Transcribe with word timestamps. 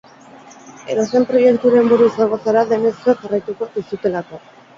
Edozein 0.93 1.27
proiekturen 1.31 1.91
buru 1.91 2.07
izango 2.13 2.41
zara, 2.47 2.65
denek 2.73 2.99
zuri 3.05 3.17
jarraituko 3.27 3.71
dizutelako. 3.79 4.43